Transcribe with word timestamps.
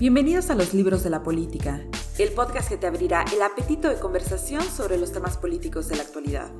Bienvenidos 0.00 0.48
a 0.50 0.54
los 0.54 0.74
libros 0.74 1.02
de 1.02 1.10
la 1.10 1.24
política, 1.24 1.80
el 2.18 2.30
podcast 2.30 2.68
que 2.68 2.76
te 2.76 2.86
abrirá 2.86 3.24
el 3.34 3.42
apetito 3.42 3.88
de 3.88 3.98
conversación 3.98 4.62
sobre 4.62 4.96
los 4.96 5.10
temas 5.10 5.36
políticos 5.36 5.88
de 5.88 5.96
la 5.96 6.04
actualidad. 6.04 6.52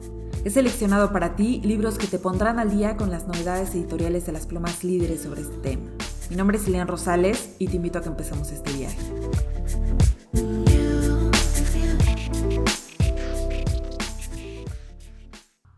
He 0.45 0.51
seleccionado 0.51 1.13
para 1.13 1.37
ti 1.37 1.61
libros 1.63 1.99
que 1.99 2.09
te 2.09 2.19
pondrán 2.19 2.59
al 2.59 2.69
día 2.69 2.97
con 2.97 3.13
las 3.13 3.29
novedades 3.29 3.73
editoriales 3.77 4.27
de 4.27 4.33
las 4.33 4.49
plumas 4.49 4.83
líderes 4.83 5.23
sobre 5.23 5.43
este 5.43 5.57
tema. 5.59 5.89
Mi 6.31 6.35
nombre 6.35 6.57
es 6.57 6.67
Elian 6.67 6.89
Rosales 6.89 7.55
y 7.61 7.69
te 7.69 7.77
invito 7.77 8.01
a 8.01 8.03
que 8.03 8.09
empecemos 8.09 8.51
este 8.51 8.73
viaje. 8.73 8.99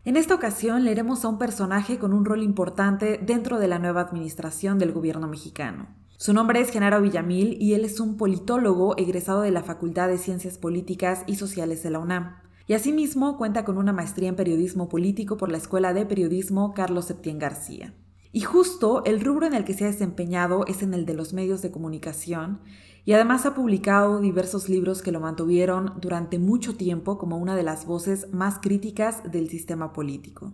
En 0.03 0.17
esta 0.17 0.33
ocasión 0.33 0.83
leeremos 0.83 1.23
a 1.23 1.27
un 1.27 1.37
personaje 1.37 1.99
con 1.99 2.13
un 2.13 2.25
rol 2.25 2.41
importante 2.41 3.19
dentro 3.21 3.59
de 3.59 3.67
la 3.67 3.77
nueva 3.77 4.01
administración 4.01 4.79
del 4.79 4.93
gobierno 4.93 5.27
mexicano. 5.27 6.00
Su 6.21 6.33
nombre 6.33 6.61
es 6.61 6.69
Genaro 6.69 7.01
Villamil 7.01 7.57
y 7.59 7.73
él 7.73 7.83
es 7.83 7.99
un 7.99 8.15
politólogo 8.15 8.95
egresado 8.95 9.41
de 9.41 9.49
la 9.49 9.63
Facultad 9.63 10.07
de 10.07 10.19
Ciencias 10.19 10.59
Políticas 10.59 11.23
y 11.25 11.33
Sociales 11.33 11.81
de 11.81 11.89
la 11.89 11.97
UNAM. 11.97 12.35
Y 12.67 12.73
asimismo 12.73 13.39
cuenta 13.39 13.65
con 13.65 13.79
una 13.79 13.91
maestría 13.91 14.29
en 14.29 14.35
periodismo 14.35 14.87
político 14.87 15.35
por 15.35 15.49
la 15.49 15.57
Escuela 15.57 15.95
de 15.95 16.05
Periodismo 16.05 16.75
Carlos 16.75 17.05
Septién 17.05 17.39
García. 17.39 17.95
Y 18.31 18.41
justo 18.41 19.03
el 19.05 19.19
rubro 19.19 19.47
en 19.47 19.55
el 19.55 19.65
que 19.65 19.73
se 19.73 19.85
ha 19.85 19.87
desempeñado 19.87 20.63
es 20.67 20.83
en 20.83 20.93
el 20.93 21.07
de 21.07 21.15
los 21.15 21.33
medios 21.33 21.63
de 21.63 21.71
comunicación 21.71 22.59
y 23.03 23.13
además 23.13 23.47
ha 23.47 23.55
publicado 23.55 24.19
diversos 24.19 24.69
libros 24.69 25.01
que 25.01 25.11
lo 25.11 25.21
mantuvieron 25.21 25.93
durante 25.99 26.37
mucho 26.37 26.75
tiempo 26.75 27.17
como 27.17 27.39
una 27.39 27.55
de 27.55 27.63
las 27.63 27.87
voces 27.87 28.31
más 28.31 28.59
críticas 28.59 29.23
del 29.31 29.49
sistema 29.49 29.91
político. 29.91 30.53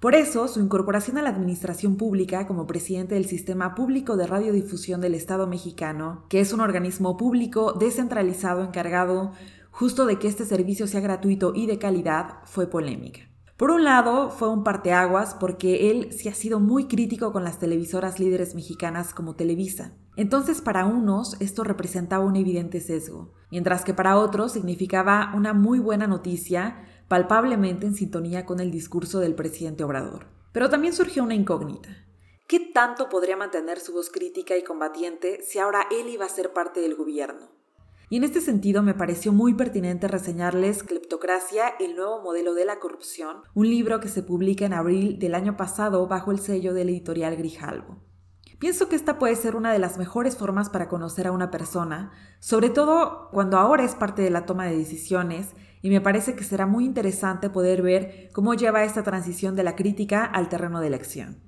Por 0.00 0.14
eso, 0.14 0.46
su 0.46 0.60
incorporación 0.60 1.18
a 1.18 1.22
la 1.22 1.30
administración 1.30 1.96
pública 1.96 2.46
como 2.46 2.68
presidente 2.68 3.16
del 3.16 3.24
Sistema 3.24 3.74
Público 3.74 4.16
de 4.16 4.28
Radiodifusión 4.28 5.00
del 5.00 5.16
Estado 5.16 5.48
mexicano, 5.48 6.24
que 6.28 6.38
es 6.38 6.52
un 6.52 6.60
organismo 6.60 7.16
público 7.16 7.72
descentralizado 7.72 8.62
encargado 8.62 9.32
justo 9.72 10.06
de 10.06 10.20
que 10.20 10.28
este 10.28 10.44
servicio 10.44 10.86
sea 10.86 11.00
gratuito 11.00 11.52
y 11.52 11.66
de 11.66 11.78
calidad, 11.78 12.36
fue 12.44 12.68
polémica. 12.68 13.22
Por 13.56 13.72
un 13.72 13.82
lado, 13.82 14.30
fue 14.30 14.48
un 14.48 14.62
parteaguas 14.62 15.34
porque 15.34 15.90
él 15.90 16.12
sí 16.12 16.28
ha 16.28 16.34
sido 16.34 16.60
muy 16.60 16.86
crítico 16.86 17.32
con 17.32 17.42
las 17.42 17.58
televisoras 17.58 18.20
líderes 18.20 18.54
mexicanas 18.54 19.12
como 19.12 19.34
Televisa. 19.34 19.94
Entonces, 20.14 20.60
para 20.60 20.84
unos, 20.84 21.40
esto 21.40 21.64
representaba 21.64 22.24
un 22.24 22.36
evidente 22.36 22.80
sesgo, 22.80 23.32
mientras 23.50 23.84
que 23.84 23.94
para 23.94 24.16
otros 24.16 24.52
significaba 24.52 25.32
una 25.34 25.54
muy 25.54 25.80
buena 25.80 26.06
noticia 26.06 26.84
palpablemente 27.08 27.86
en 27.86 27.94
sintonía 27.94 28.44
con 28.44 28.60
el 28.60 28.70
discurso 28.70 29.18
del 29.20 29.34
presidente 29.34 29.84
Obrador. 29.84 30.26
Pero 30.52 30.70
también 30.70 30.92
surgió 30.92 31.24
una 31.24 31.34
incógnita. 31.34 31.88
¿Qué 32.46 32.60
tanto 32.60 33.08
podría 33.08 33.36
mantener 33.36 33.80
su 33.80 33.92
voz 33.92 34.10
crítica 34.10 34.56
y 34.56 34.62
combatiente 34.62 35.42
si 35.42 35.58
ahora 35.58 35.86
él 35.90 36.08
iba 36.08 36.24
a 36.24 36.30
ser 36.30 36.52
parte 36.52 36.80
del 36.80 36.94
gobierno? 36.94 37.50
Y 38.10 38.16
en 38.16 38.24
este 38.24 38.40
sentido 38.40 38.82
me 38.82 38.94
pareció 38.94 39.32
muy 39.32 39.52
pertinente 39.52 40.08
reseñarles 40.08 40.82
Cleptocracia, 40.82 41.68
el 41.78 41.94
nuevo 41.94 42.22
modelo 42.22 42.54
de 42.54 42.64
la 42.64 42.80
corrupción, 42.80 43.42
un 43.54 43.68
libro 43.68 44.00
que 44.00 44.08
se 44.08 44.22
publica 44.22 44.64
en 44.64 44.72
abril 44.72 45.18
del 45.18 45.34
año 45.34 45.58
pasado 45.58 46.06
bajo 46.06 46.30
el 46.30 46.38
sello 46.38 46.72
del 46.72 46.88
editorial 46.88 47.36
Grijalvo. 47.36 48.07
Pienso 48.58 48.88
que 48.88 48.96
esta 48.96 49.20
puede 49.20 49.36
ser 49.36 49.54
una 49.54 49.72
de 49.72 49.78
las 49.78 49.98
mejores 49.98 50.36
formas 50.36 50.68
para 50.68 50.88
conocer 50.88 51.28
a 51.28 51.32
una 51.32 51.48
persona, 51.48 52.10
sobre 52.40 52.70
todo 52.70 53.28
cuando 53.30 53.56
ahora 53.56 53.84
es 53.84 53.94
parte 53.94 54.20
de 54.20 54.30
la 54.30 54.46
toma 54.46 54.66
de 54.66 54.76
decisiones 54.76 55.50
y 55.80 55.90
me 55.90 56.00
parece 56.00 56.34
que 56.34 56.42
será 56.42 56.66
muy 56.66 56.84
interesante 56.84 57.50
poder 57.50 57.82
ver 57.82 58.30
cómo 58.32 58.54
lleva 58.54 58.82
esta 58.82 59.04
transición 59.04 59.54
de 59.54 59.62
la 59.62 59.76
crítica 59.76 60.24
al 60.24 60.48
terreno 60.48 60.80
de 60.80 60.88
elección. 60.88 61.40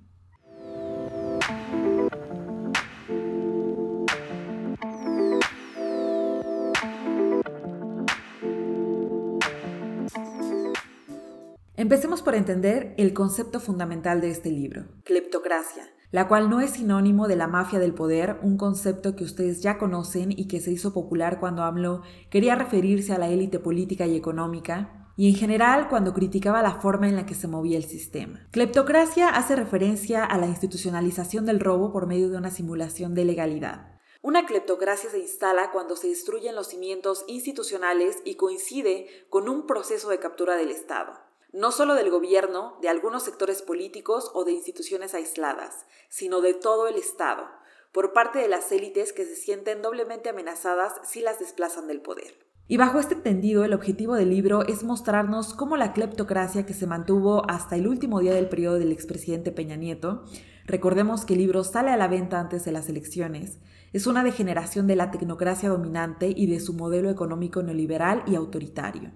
Empecemos 11.75 12.23
por 12.23 12.37
entender 12.37 12.95
el 12.99 13.13
concepto 13.15 13.59
fundamental 13.59 14.21
de 14.21 14.31
este 14.31 14.51
libro, 14.51 14.85
cleptocracia, 15.03 15.89
la 16.13 16.27
cual 16.27 16.51
no 16.51 16.61
es 16.61 16.73
sinónimo 16.73 17.29
de 17.29 17.37
la 17.37 17.47
mafia 17.47 17.79
del 17.79 17.95
poder, 17.95 18.39
un 18.43 18.57
concepto 18.57 19.15
que 19.15 19.25
ustedes 19.25 19.63
ya 19.63 19.79
conocen 19.79 20.33
y 20.33 20.49
que 20.49 20.61
se 20.61 20.73
hizo 20.73 20.93
popular 20.93 21.39
cuando 21.39 21.63
AMLO 21.63 22.03
quería 22.31 22.57
referirse 22.57 23.13
a 23.13 23.19
la 23.19 23.29
élite 23.29 23.59
política 23.59 24.07
y 24.07 24.17
económica, 24.17 25.13
y 25.17 25.29
en 25.29 25.35
general 25.35 25.89
cuando 25.89 26.15
criticaba 26.15 26.63
la 26.63 26.81
forma 26.81 27.09
en 27.09 27.17
la 27.17 27.27
que 27.27 27.35
se 27.35 27.47
movía 27.47 27.77
el 27.77 27.85
sistema. 27.85 28.49
Cleptocracia 28.51 29.29
hace 29.29 29.55
referencia 29.55 30.25
a 30.25 30.39
la 30.39 30.47
institucionalización 30.47 31.47
del 31.47 31.61
robo 31.61 31.93
por 31.93 32.07
medio 32.07 32.31
de 32.31 32.39
una 32.39 32.51
simulación 32.51 33.15
de 33.15 33.25
legalidad. 33.25 33.99
Una 34.23 34.47
cleptocracia 34.47 35.11
se 35.11 35.19
instala 35.19 35.71
cuando 35.73 35.97
se 35.97 36.09
destruyen 36.09 36.55
los 36.55 36.69
cimientos 36.69 37.25
institucionales 37.27 38.19
y 38.25 38.35
coincide 38.35 39.07
con 39.31 39.49
un 39.49 39.67
proceso 39.67 40.11
de 40.11 40.19
captura 40.19 40.57
del 40.57 40.71
Estado 40.71 41.30
no 41.53 41.73
solo 41.73 41.95
del 41.95 42.11
gobierno, 42.11 42.77
de 42.81 42.89
algunos 42.89 43.23
sectores 43.23 43.63
políticos 43.63 44.31
o 44.35 44.45
de 44.45 44.53
instituciones 44.53 45.15
aisladas, 45.15 45.87
sino 46.09 46.41
de 46.41 46.55
todo 46.55 46.89
el 46.89 46.97
Estado, 46.97 47.49
por 47.93 48.13
parte 48.13 48.39
de 48.39 48.49
las 48.49 48.71
élites 48.71 49.13
que 49.13 49.25
se 49.25 49.35
sienten 49.35 49.83
doblemente 49.83 50.29
amenazadas 50.29 51.01
si 51.03 51.21
las 51.21 51.39
desplazan 51.39 51.89
del 51.89 52.01
poder. 52.01 52.51
Y 52.69 52.77
bajo 52.77 53.01
este 53.01 53.15
entendido, 53.15 53.65
el 53.65 53.73
objetivo 53.73 54.15
del 54.15 54.31
libro 54.31 54.65
es 54.65 54.85
mostrarnos 54.85 55.55
cómo 55.55 55.77
la 55.77 55.93
cleptocracia 55.93 56.67
que 56.67 56.73
se 56.73 56.87
mantuvo 56.87 57.43
hasta 57.51 57.75
el 57.75 57.89
último 57.89 58.21
día 58.21 58.33
del 58.33 58.49
periodo 58.49 58.79
del 58.79 58.93
expresidente 58.93 59.51
Peña 59.51 59.75
Nieto, 59.75 60.23
recordemos 60.67 61.25
que 61.25 61.33
el 61.33 61.41
libro 61.41 61.65
sale 61.65 61.91
a 61.91 61.97
la 61.97 62.07
venta 62.07 62.39
antes 62.39 62.65
de 62.65 62.71
las 62.71 62.89
elecciones, 62.89 63.59
es 63.93 64.07
una 64.07 64.23
degeneración 64.23 64.87
de 64.87 64.95
la 64.95 65.11
tecnocracia 65.11 65.69
dominante 65.69 66.33
y 66.35 66.47
de 66.47 66.61
su 66.61 66.73
modelo 66.75 67.11
económico 67.11 67.61
neoliberal 67.61 68.23
y 68.29 68.37
autoritario. 68.37 69.11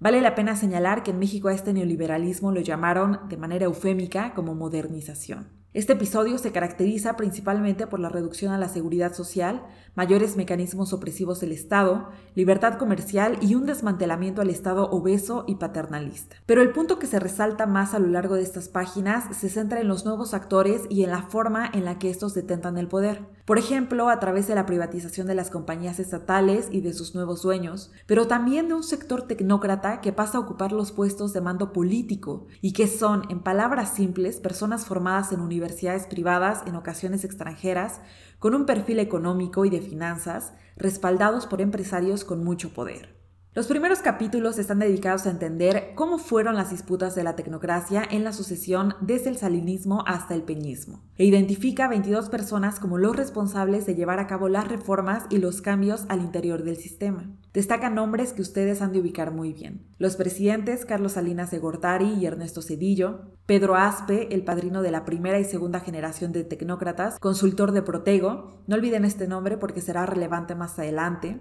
Vale 0.00 0.20
la 0.20 0.34
pena 0.34 0.56
señalar 0.56 1.02
que 1.02 1.12
en 1.12 1.18
México 1.18 1.48
a 1.48 1.54
este 1.54 1.72
neoliberalismo 1.72 2.52
lo 2.52 2.60
llamaron 2.60 3.20
de 3.28 3.36
manera 3.36 3.66
eufémica 3.66 4.34
como 4.34 4.54
modernización. 4.54 5.64
Este 5.74 5.94
episodio 5.94 6.38
se 6.38 6.52
caracteriza 6.52 7.16
principalmente 7.16 7.88
por 7.88 7.98
la 7.98 8.08
reducción 8.08 8.52
a 8.52 8.58
la 8.58 8.68
seguridad 8.68 9.12
social, 9.12 9.66
mayores 9.96 10.36
mecanismos 10.36 10.92
opresivos 10.92 11.40
del 11.40 11.50
Estado, 11.50 12.10
libertad 12.36 12.78
comercial 12.78 13.38
y 13.40 13.56
un 13.56 13.66
desmantelamiento 13.66 14.40
al 14.40 14.50
Estado 14.50 14.88
obeso 14.90 15.42
y 15.48 15.56
paternalista. 15.56 16.36
Pero 16.46 16.62
el 16.62 16.70
punto 16.70 17.00
que 17.00 17.08
se 17.08 17.18
resalta 17.18 17.66
más 17.66 17.92
a 17.92 17.98
lo 17.98 18.06
largo 18.06 18.36
de 18.36 18.42
estas 18.42 18.68
páginas 18.68 19.36
se 19.36 19.48
centra 19.48 19.80
en 19.80 19.88
los 19.88 20.04
nuevos 20.04 20.32
actores 20.32 20.82
y 20.90 21.02
en 21.02 21.10
la 21.10 21.22
forma 21.22 21.68
en 21.74 21.84
la 21.84 21.98
que 21.98 22.08
estos 22.08 22.34
detentan 22.34 22.78
el 22.78 22.86
poder. 22.86 23.24
Por 23.44 23.58
ejemplo, 23.58 24.08
a 24.08 24.20
través 24.20 24.46
de 24.46 24.54
la 24.54 24.64
privatización 24.64 25.26
de 25.26 25.34
las 25.34 25.50
compañías 25.50 26.00
estatales 26.00 26.68
y 26.72 26.80
de 26.80 26.94
sus 26.94 27.14
nuevos 27.14 27.42
dueños, 27.42 27.92
pero 28.06 28.26
también 28.26 28.68
de 28.68 28.74
un 28.74 28.82
sector 28.82 29.26
tecnócrata 29.26 30.00
que 30.00 30.14
pasa 30.14 30.38
a 30.38 30.40
ocupar 30.40 30.72
los 30.72 30.92
puestos 30.92 31.34
de 31.34 31.42
mando 31.42 31.70
político 31.74 32.46
y 32.62 32.72
que 32.72 32.86
son, 32.86 33.24
en 33.28 33.42
palabras 33.42 33.90
simples, 33.92 34.40
personas 34.40 34.86
formadas 34.86 35.30
en 35.30 35.40
universidades 35.40 36.06
privadas, 36.06 36.62
en 36.66 36.74
ocasiones 36.74 37.22
extranjeras, 37.22 38.00
con 38.38 38.54
un 38.54 38.64
perfil 38.64 38.98
económico 38.98 39.66
y 39.66 39.70
de 39.70 39.82
finanzas, 39.82 40.54
respaldados 40.78 41.44
por 41.44 41.60
empresarios 41.60 42.24
con 42.24 42.42
mucho 42.42 42.72
poder. 42.72 43.23
Los 43.56 43.68
primeros 43.68 44.00
capítulos 44.00 44.58
están 44.58 44.80
dedicados 44.80 45.26
a 45.26 45.30
entender 45.30 45.92
cómo 45.94 46.18
fueron 46.18 46.56
las 46.56 46.72
disputas 46.72 47.14
de 47.14 47.22
la 47.22 47.36
tecnocracia 47.36 48.02
en 48.10 48.24
la 48.24 48.32
sucesión 48.32 48.94
desde 49.00 49.30
el 49.30 49.36
salinismo 49.36 50.02
hasta 50.08 50.34
el 50.34 50.42
peñismo, 50.42 51.04
e 51.16 51.24
identifica 51.24 51.84
a 51.84 51.88
22 51.88 52.30
personas 52.30 52.80
como 52.80 52.98
los 52.98 53.14
responsables 53.14 53.86
de 53.86 53.94
llevar 53.94 54.18
a 54.18 54.26
cabo 54.26 54.48
las 54.48 54.66
reformas 54.66 55.26
y 55.30 55.38
los 55.38 55.60
cambios 55.60 56.04
al 56.08 56.20
interior 56.20 56.64
del 56.64 56.78
sistema. 56.78 57.30
Destacan 57.52 57.94
nombres 57.94 58.32
que 58.32 58.42
ustedes 58.42 58.82
han 58.82 58.90
de 58.90 58.98
ubicar 58.98 59.30
muy 59.30 59.52
bien. 59.52 59.86
Los 59.98 60.16
presidentes 60.16 60.84
Carlos 60.84 61.12
Salinas 61.12 61.52
de 61.52 61.60
Gortari 61.60 62.12
y 62.14 62.26
Ernesto 62.26 62.60
Cedillo, 62.60 63.20
Pedro 63.46 63.76
Aspe, 63.76 64.34
el 64.34 64.42
padrino 64.42 64.82
de 64.82 64.90
la 64.90 65.04
primera 65.04 65.38
y 65.38 65.44
segunda 65.44 65.78
generación 65.78 66.32
de 66.32 66.42
tecnócratas, 66.42 67.20
consultor 67.20 67.70
de 67.70 67.82
Protego, 67.82 68.64
no 68.66 68.74
olviden 68.74 69.04
este 69.04 69.28
nombre 69.28 69.58
porque 69.58 69.80
será 69.80 70.06
relevante 70.06 70.56
más 70.56 70.76
adelante, 70.76 71.38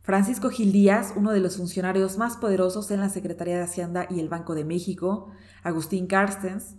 Francisco 0.00 0.48
Gil 0.50 0.72
Díaz, 0.72 1.12
uno 1.16 1.32
de 1.32 1.40
los 1.40 1.56
funcionarios 1.56 2.16
más 2.16 2.36
poderosos 2.36 2.90
en 2.90 3.00
la 3.00 3.08
Secretaría 3.08 3.56
de 3.56 3.64
Hacienda 3.64 4.06
y 4.08 4.20
el 4.20 4.28
Banco 4.28 4.54
de 4.54 4.64
México, 4.64 5.30
Agustín 5.62 6.06
Carstens, 6.06 6.76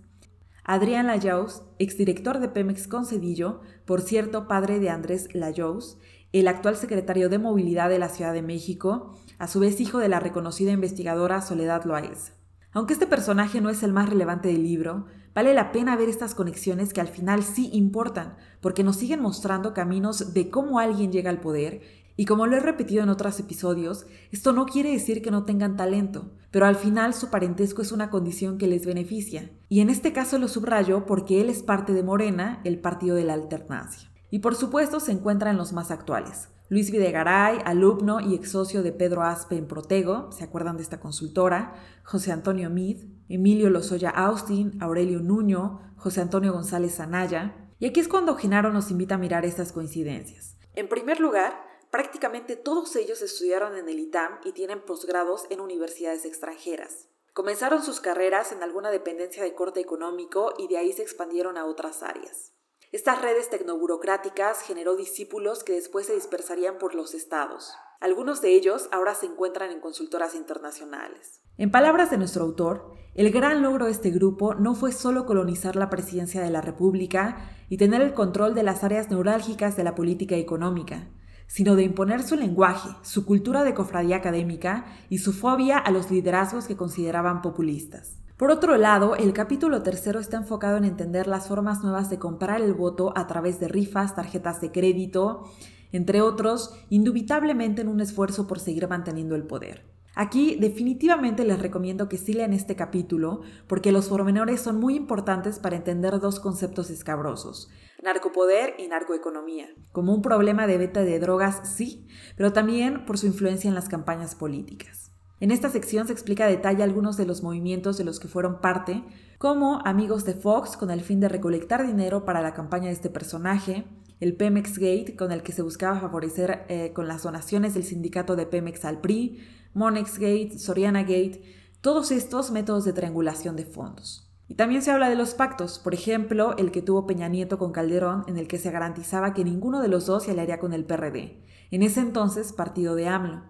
Adrián 0.63 1.07
Layaus, 1.07 1.63
exdirector 1.80 2.39
de 2.39 2.50
Pemex 2.50 2.88
con 2.88 3.06
Cedillo, 3.06 3.62
por 3.86 4.01
cierto 4.01 4.48
padre 4.48 4.80
de 4.80 4.89
Andrés 4.89 5.27
Layaus, 5.33 5.98
el 6.31 6.48
actual 6.48 6.75
secretario 6.75 7.30
de 7.30 7.39
Movilidad 7.39 7.89
de 7.89 8.00
la 8.00 8.10
Ciudad 8.10 8.33
de 8.33 8.44
México, 8.44 9.16
a 9.39 9.48
su 9.48 9.60
vez 9.60 9.80
hijo 9.80 9.98
de 9.98 10.10
la 10.10 10.19
reconocida 10.19 10.71
investigadora 10.71 11.42
Soledad 11.42 11.86
Loaez. 11.86 12.33
Aunque 12.71 12.94
este 12.94 13.07
personaje 13.07 13.62
no 13.62 13.71
es 13.71 13.81
el 13.81 13.94
más 13.94 14.10
relevante 14.10 14.50
del 14.50 14.62
libro, 14.62 15.07
vale 15.33 15.56
la 15.56 15.71
pena 15.71 15.95
ver 15.95 16.07
estas 16.07 16.36
conexiones 16.36 16.94
que 16.94 17.01
al 17.01 17.07
final 17.07 17.42
sí 17.42 17.71
importan, 17.74 18.38
porque 18.62 18.83
nos 18.83 18.98
siguen 18.98 19.21
mostrando 19.21 19.74
caminos 19.74 20.36
de 20.36 20.51
cómo 20.51 20.77
alguien 20.77 21.12
llega 21.12 21.31
al 21.31 21.42
poder 21.42 21.81
y 22.19 22.25
como 22.25 22.48
lo 22.48 22.57
he 22.57 22.60
repetido 22.60 23.01
en 23.01 23.07
otros 23.07 23.39
episodios, 23.39 24.06
esto 24.30 24.51
no 24.51 24.66
quiere 24.66 24.92
decir 24.92 25.21
que 25.21 25.31
no 25.31 25.45
tengan 25.45 25.77
talento, 25.77 26.33
pero 26.51 26.66
al 26.66 26.75
final 26.75 27.13
su 27.13 27.30
parentesco 27.30 27.81
es 27.81 27.94
una 27.94 28.10
condición 28.10 28.57
que 28.57 28.68
les 28.68 28.86
beneficia. 28.86 29.51
Y 29.69 29.80
en 29.80 29.89
este 29.89 30.12
caso 30.12 30.38
lo 30.38 30.50
subrayo 30.50 31.06
porque 31.06 31.39
él 31.39 31.50
es 31.50 31.63
parte 31.63 31.94
de 31.94 32.04
Morena, 32.04 32.60
el 32.66 32.81
partido 32.81 33.16
de 33.16 33.24
la 33.24 33.36
alternancia. 33.36 34.12
Y 34.31 34.39
por 34.39 34.56
supuesto 34.56 35.00
se 35.00 35.13
encuentra 35.13 35.50
en 35.50 35.56
los 35.56 35.71
más 35.71 35.92
actuales. 35.92 36.50
Luis 36.68 36.92
Videgaray, 36.92 37.60
alumno 37.63 38.19
y 38.19 38.36
ex 38.36 38.51
socio 38.51 38.83
de 38.83 38.92
Pedro 38.92 39.24
Aspe 39.24 39.56
en 39.56 39.68
Protego, 39.68 40.30
¿se 40.33 40.44
acuerdan 40.44 40.75
de 40.75 40.83
esta 40.83 41.00
consultora? 41.00 41.75
José 42.04 42.33
Antonio 42.33 42.69
Mid, 42.69 42.98
Emilio 43.30 43.69
Lozoya 43.69 44.10
Austin, 44.10 44.77
Aurelio 44.81 45.21
Nuño, 45.21 45.94
José 45.95 46.19
Antonio 46.19 46.51
González 46.51 47.00
Anaya. 47.00 47.69
Y 47.80 47.86
aquí 47.86 48.01
es 48.01 48.10
cuando 48.10 48.36
Genaro 48.36 48.74
nos 48.74 48.92
invita 48.92 49.16
a 49.16 49.19
mirar 49.19 49.45
estas 49.45 49.71
coincidencias. 49.71 50.57
En 50.75 50.89
primer 50.89 51.21
lugar, 51.21 51.69
prácticamente 51.91 52.56
todos 52.56 52.95
ellos 52.95 53.21
estudiaron 53.21 53.77
en 53.77 53.89
el 53.89 54.00
ITAM 54.00 54.39
y 54.44 54.51
tienen 54.51 54.81
posgrados 54.81 55.45
en 55.50 55.59
universidades 55.59 56.25
extranjeras. 56.25 57.07
Comenzaron 57.33 57.83
sus 57.83 58.00
carreras 58.00 58.51
en 58.51 58.63
alguna 58.63 58.91
dependencia 58.91 59.44
de 59.44 59.53
corte 59.53 59.80
económico 59.80 60.53
y 60.57 60.68
de 60.68 60.77
ahí 60.77 60.91
se 60.94 61.03
expandieron 61.03 61.57
a 61.57 61.65
otras 61.65 62.03
áreas. 62.03 62.53
Estas 62.91 63.21
redes 63.21 63.50
tecnoburocráticas 63.50 64.62
generó 64.62 64.95
discípulos 64.95 65.63
que 65.63 65.74
después 65.74 66.07
se 66.07 66.15
dispersarían 66.15 66.80
por 66.80 66.95
los 66.95 67.13
estados. 67.13 67.71
Algunos 68.00 68.42
de 68.42 68.50
ellos 68.56 68.89
ahora 68.92 69.13
se 69.13 69.27
encuentran 69.27 69.71
en 69.71 69.80
consultoras 69.80 70.33
internacionales. 70.33 71.42
En 71.57 71.69
palabras 71.69 72.09
de 72.09 72.18
nuestro 72.18 72.45
autor, 72.45 72.94
el 73.13 73.31
gran 73.31 73.62
logro 73.62 73.85
de 73.85 73.92
este 73.92 74.09
grupo 74.09 74.56
no 74.56 74.74
fue 74.74 74.92
solo 74.92 75.25
colonizar 75.25 75.75
la 75.75 75.89
presidencia 75.89 76.42
de 76.42 76.50
la 76.50 76.62
República 76.62 77.51
y 77.69 77.77
tener 77.77 78.01
el 78.01 78.13
control 78.13 78.56
de 78.56 78.63
las 78.63 78.83
áreas 78.83 79.09
neurálgicas 79.09 79.75
de 79.75 79.83
la 79.83 79.94
política 79.94 80.35
económica, 80.35 81.09
sino 81.49 81.75
de 81.75 81.83
imponer 81.83 82.21
su 82.21 82.35
lenguaje, 82.35 82.89
su 83.01 83.25
cultura 83.25 83.63
de 83.63 83.73
cofradía 83.73 84.17
académica 84.17 84.85
y 85.09 85.17
su 85.17 85.33
fobia 85.33 85.79
a 85.79 85.89
los 85.89 86.11
liderazgos 86.11 86.67
que 86.67 86.77
consideraban 86.77 87.41
populistas. 87.41 88.19
Por 88.37 88.51
otro 88.51 88.77
lado, 88.77 89.15
el 89.15 89.33
capítulo 89.33 89.81
tercero 89.81 90.19
está 90.19 90.37
enfocado 90.37 90.77
en 90.77 90.85
entender 90.85 91.27
las 91.27 91.47
formas 91.47 91.83
nuevas 91.83 92.09
de 92.11 92.19
comprar 92.19 92.61
el 92.61 92.75
voto 92.75 93.11
a 93.17 93.25
través 93.25 93.59
de 93.59 93.67
rifas, 93.67 94.15
tarjetas 94.15 94.61
de 94.61 94.71
crédito, 94.71 95.43
entre 95.91 96.21
otros, 96.21 96.75
indubitablemente 96.89 97.81
en 97.81 97.87
un 97.87 97.99
esfuerzo 97.99 98.45
por 98.45 98.59
seguir 98.59 98.87
manteniendo 98.87 99.35
el 99.35 99.43
poder. 99.43 99.98
Aquí 100.21 100.57
definitivamente 100.60 101.45
les 101.45 101.62
recomiendo 101.62 102.10
que 102.10 102.18
sí 102.18 102.33
lean 102.33 102.51
este 102.51 102.75
capítulo 102.75 103.39
porque 103.68 103.94
los 103.94 104.10
pormenores 104.10 104.60
son 104.60 104.77
muy 104.77 104.98
importantes 104.98 105.60
para 105.60 105.77
entender 105.77 106.19
dos 106.19 106.42
conceptos 106.42 106.89
escabrosos, 106.89 107.69
narcopoder 108.04 108.75
y 108.77 108.89
narcoeconomía, 108.89 109.69
como 109.94 110.13
un 110.13 110.21
problema 110.21 110.68
de 110.68 110.77
venta 110.77 111.06
de 111.06 111.19
drogas 111.19 111.74
sí, 111.74 112.06
pero 112.36 112.51
también 112.51 113.06
por 113.06 113.18
su 113.18 113.27
influencia 113.27 113.69
en 113.69 113.75
las 113.75 113.88
campañas 113.88 114.36
políticas. 114.36 115.13
En 115.39 115.51
esta 115.51 115.69
sección 115.69 116.06
se 116.06 116.12
explica 116.12 116.44
a 116.44 116.50
detalle 116.50 116.83
algunos 116.83 117.16
de 117.16 117.25
los 117.25 117.42
movimientos 117.42 117.98
de 117.98 118.04
los 118.04 118.19
que 118.19 118.27
fueron 118.27 118.60
parte, 118.60 119.06
como 119.38 119.80
Amigos 119.86 120.25
de 120.25 120.33
Fox 120.33 120.75
con 120.75 120.92
el 120.92 121.00
fin 121.00 121.21
de 121.21 121.30
recolectar 121.30 121.88
dinero 121.88 122.25
para 122.25 122.42
la 122.42 122.54
campaña 122.54 122.88
de 122.88 122.92
este 122.92 123.10
personaje, 123.10 123.86
el 124.19 124.36
Pemex 124.36 124.80
Gate 124.80 125.16
con 125.18 125.31
el 125.31 125.44
que 125.44 125.54
se 125.54 125.62
buscaba 125.62 125.98
favorecer 125.98 126.66
eh, 126.68 126.92
con 126.94 127.07
las 127.07 127.24
donaciones 127.24 127.74
del 127.74 127.86
sindicato 127.86 128.36
de 128.36 128.45
Pemex 128.45 128.83
al 128.83 129.00
PRI, 129.00 129.39
Monex 129.74 130.19
Gate, 130.19 130.57
Soriana 130.57 131.01
Gate, 131.01 131.44
todos 131.81 132.12
estos 132.12 132.51
métodos 132.51 132.86
de 132.86 132.94
triangulación 132.94 133.56
de 133.56 133.66
fondos. 133.66 134.30
Y 134.48 134.56
también 134.56 134.81
se 134.81 134.92
habla 134.92 135.10
de 135.10 135.16
los 135.16 135.36
pactos, 135.36 135.77
por 135.77 135.94
ejemplo, 135.94 136.57
el 136.57 136.71
que 136.71 136.81
tuvo 136.81 137.06
Peña 137.06 137.27
Nieto 137.27 137.60
con 137.60 137.71
Calderón, 137.71 138.24
en 138.27 138.38
el 138.38 138.48
que 138.48 138.57
se 138.57 138.71
garantizaba 138.71 139.33
que 139.33 139.44
ninguno 139.44 139.80
de 139.81 139.88
los 139.88 140.07
dos 140.07 140.24
se 140.24 140.31
aliaría 140.31 140.60
con 140.60 140.74
el 140.74 140.86
PRD, 140.86 141.45
en 141.69 141.83
ese 141.83 142.00
entonces 142.00 142.51
partido 142.51 142.95
de 142.95 143.07
AMLO. 143.07 143.44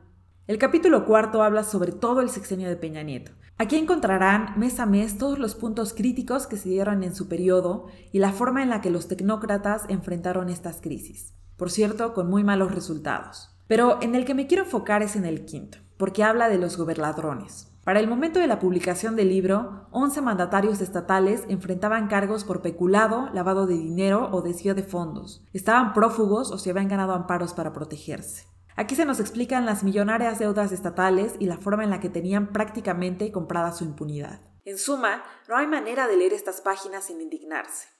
El 0.45 0.57
capítulo 0.57 1.05
cuarto 1.05 1.41
habla 1.41 1.63
sobre 1.63 1.93
todo 1.93 2.21
el 2.21 2.29
sexenio 2.29 2.67
de 2.67 2.75
Peña 2.75 3.01
Nieto. 3.03 3.31
Aquí 3.57 3.75
encontrarán 3.75 4.57
mes 4.57 4.79
a 4.79 4.85
mes 4.85 5.17
todos 5.17 5.37
los 5.37 5.53
puntos 5.53 5.93
críticos 5.93 6.47
que 6.47 6.57
se 6.57 6.69
dieron 6.69 7.03
en 7.03 7.13
su 7.13 7.27
periodo 7.27 7.87
y 8.11 8.19
la 8.19 8.31
forma 8.31 8.63
en 8.63 8.69
la 8.69 8.81
que 8.81 8.89
los 8.89 9.07
tecnócratas 9.07 9.83
enfrentaron 9.89 10.49
estas 10.49 10.81
crisis. 10.81 11.33
Por 11.55 11.69
cierto, 11.69 12.13
con 12.13 12.29
muy 12.29 12.43
malos 12.43 12.73
resultados. 12.73 13.49
Pero 13.67 14.01
en 14.01 14.15
el 14.15 14.25
que 14.25 14.33
me 14.33 14.47
quiero 14.47 14.63
enfocar 14.63 15.03
es 15.03 15.15
en 15.15 15.25
el 15.25 15.45
quinto, 15.45 15.77
porque 15.99 16.23
habla 16.23 16.47
de 16.47 16.57
los 16.57 16.77
gobernadrones. 16.77 17.67
Para 17.83 17.99
el 17.99 18.07
momento 18.07 18.39
de 18.39 18.47
la 18.47 18.59
publicación 18.59 19.17
del 19.17 19.29
libro, 19.29 19.87
11 19.91 20.21
mandatarios 20.21 20.79
estatales 20.79 21.43
enfrentaban 21.49 22.07
cargos 22.07 22.45
por 22.45 22.61
peculado, 22.61 23.29
lavado 23.33 23.67
de 23.67 23.73
dinero 23.73 24.29
o 24.31 24.41
desvío 24.41 24.75
de 24.75 24.83
fondos. 24.83 25.45
Estaban 25.51 25.93
prófugos 25.93 26.51
o 26.51 26.57
se 26.57 26.69
habían 26.69 26.87
ganado 26.87 27.13
amparos 27.13 27.53
para 27.53 27.73
protegerse. 27.73 28.47
Aquí 28.77 28.95
se 28.95 29.03
nos 29.03 29.19
explican 29.19 29.65
las 29.65 29.83
millonarias 29.83 30.39
deudas 30.39 30.71
estatales 30.71 31.35
y 31.37 31.47
la 31.47 31.57
forma 31.57 31.83
en 31.83 31.89
la 31.89 31.99
que 31.99 32.09
tenían 32.09 32.53
prácticamente 32.53 33.33
comprada 33.33 33.73
su 33.73 33.83
impunidad. 33.83 34.39
En 34.63 34.77
suma, 34.77 35.23
no 35.49 35.57
hay 35.57 35.67
manera 35.67 36.07
de 36.07 36.15
leer 36.15 36.31
estas 36.31 36.61
páginas 36.61 37.03
sin 37.05 37.19
indignarse. 37.19 37.98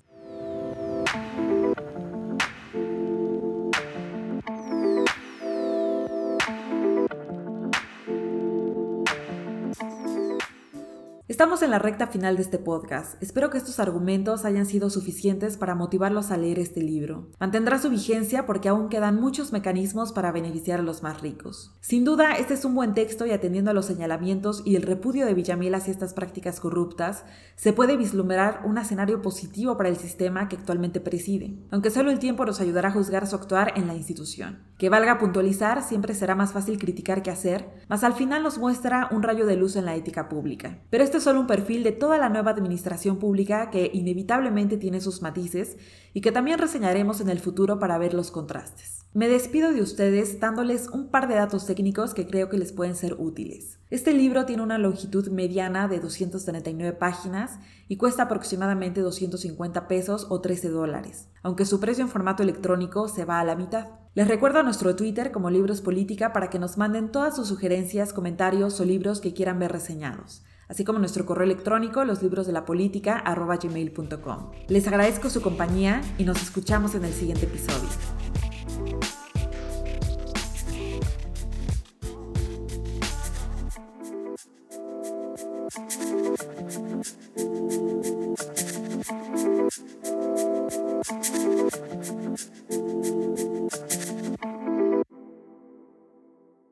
Estamos 11.44 11.60
en 11.60 11.72
la 11.72 11.78
recta 11.78 12.06
final 12.06 12.36
de 12.36 12.42
este 12.42 12.58
podcast. 12.58 13.22
Espero 13.22 13.50
que 13.50 13.58
estos 13.58 13.78
argumentos 13.78 14.46
hayan 14.46 14.64
sido 14.64 14.88
suficientes 14.88 15.58
para 15.58 15.74
motivarlos 15.74 16.30
a 16.30 16.38
leer 16.38 16.58
este 16.58 16.80
libro. 16.80 17.28
Mantendrá 17.38 17.78
su 17.78 17.90
vigencia 17.90 18.46
porque 18.46 18.70
aún 18.70 18.88
quedan 18.88 19.20
muchos 19.20 19.52
mecanismos 19.52 20.12
para 20.12 20.32
beneficiar 20.32 20.80
a 20.80 20.82
los 20.82 21.02
más 21.02 21.20
ricos. 21.20 21.76
Sin 21.82 22.06
duda, 22.06 22.32
este 22.32 22.54
es 22.54 22.64
un 22.64 22.74
buen 22.74 22.94
texto 22.94 23.26
y 23.26 23.32
atendiendo 23.32 23.70
a 23.70 23.74
los 23.74 23.84
señalamientos 23.84 24.62
y 24.64 24.76
el 24.76 24.84
repudio 24.84 25.26
de 25.26 25.34
Villamil 25.34 25.74
hacia 25.74 25.90
estas 25.90 26.14
prácticas 26.14 26.60
corruptas, 26.60 27.26
se 27.56 27.74
puede 27.74 27.98
vislumbrar 27.98 28.62
un 28.64 28.78
escenario 28.78 29.20
positivo 29.20 29.76
para 29.76 29.90
el 29.90 29.98
sistema 29.98 30.48
que 30.48 30.56
actualmente 30.56 30.98
preside, 30.98 31.58
aunque 31.70 31.90
solo 31.90 32.10
el 32.10 32.20
tiempo 32.20 32.46
nos 32.46 32.62
ayudará 32.62 32.88
a 32.88 32.92
juzgar 32.92 33.26
su 33.26 33.36
actuar 33.36 33.74
en 33.76 33.86
la 33.86 33.94
institución. 33.94 34.62
Que 34.78 34.88
valga 34.88 35.18
puntualizar, 35.18 35.82
siempre 35.82 36.14
será 36.14 36.34
más 36.34 36.52
fácil 36.52 36.78
criticar 36.78 37.22
que 37.22 37.30
hacer, 37.30 37.68
mas 37.86 38.02
al 38.02 38.14
final 38.14 38.42
nos 38.42 38.56
muestra 38.56 39.08
un 39.10 39.22
rayo 39.22 39.44
de 39.44 39.56
luz 39.56 39.76
en 39.76 39.84
la 39.84 39.94
ética 39.94 40.30
pública. 40.30 40.78
Pero 40.88 41.04
este 41.04 41.20
solo 41.20 41.33
un 41.36 41.46
perfil 41.46 41.82
de 41.82 41.92
toda 41.92 42.18
la 42.18 42.28
nueva 42.28 42.50
administración 42.50 43.18
pública 43.18 43.70
que 43.70 43.90
inevitablemente 43.92 44.76
tiene 44.76 45.00
sus 45.00 45.22
matices 45.22 45.76
y 46.12 46.20
que 46.20 46.32
también 46.32 46.58
reseñaremos 46.58 47.20
en 47.20 47.28
el 47.28 47.40
futuro 47.40 47.78
para 47.78 47.98
ver 47.98 48.14
los 48.14 48.30
contrastes. 48.30 49.04
Me 49.14 49.28
despido 49.28 49.72
de 49.72 49.80
ustedes 49.80 50.40
dándoles 50.40 50.88
un 50.88 51.08
par 51.08 51.28
de 51.28 51.36
datos 51.36 51.66
técnicos 51.66 52.14
que 52.14 52.26
creo 52.26 52.48
que 52.48 52.58
les 52.58 52.72
pueden 52.72 52.96
ser 52.96 53.14
útiles. 53.18 53.78
Este 53.90 54.12
libro 54.12 54.44
tiene 54.44 54.62
una 54.62 54.76
longitud 54.76 55.28
mediana 55.28 55.86
de 55.86 56.00
239 56.00 56.96
páginas 56.98 57.58
y 57.86 57.96
cuesta 57.96 58.24
aproximadamente 58.24 59.02
250 59.02 59.86
pesos 59.86 60.26
o 60.30 60.40
13 60.40 60.68
dólares, 60.70 61.28
aunque 61.42 61.64
su 61.64 61.78
precio 61.78 62.02
en 62.02 62.10
formato 62.10 62.42
electrónico 62.42 63.06
se 63.06 63.24
va 63.24 63.38
a 63.38 63.44
la 63.44 63.54
mitad. 63.54 63.86
Les 64.14 64.26
recuerdo 64.26 64.58
a 64.58 64.64
nuestro 64.64 64.96
Twitter 64.96 65.30
como 65.30 65.50
Libros 65.50 65.80
Política 65.80 66.32
para 66.32 66.50
que 66.50 66.58
nos 66.58 66.76
manden 66.76 67.12
todas 67.12 67.36
sus 67.36 67.46
sugerencias, 67.46 68.12
comentarios 68.12 68.80
o 68.80 68.84
libros 68.84 69.20
que 69.20 69.32
quieran 69.32 69.60
ver 69.60 69.70
reseñados 69.70 70.42
así 70.74 70.84
como 70.84 70.98
nuestro 70.98 71.24
correo 71.24 71.44
electrónico 71.44 72.04
loslibrosdelapolítica.gmail.com. 72.04 74.50
Les 74.66 74.88
agradezco 74.88 75.30
su 75.30 75.40
compañía 75.40 76.00
y 76.18 76.24
nos 76.24 76.42
escuchamos 76.42 76.96
en 76.96 77.04
el 77.04 77.12
siguiente 77.12 77.46
episodio. 77.46 77.88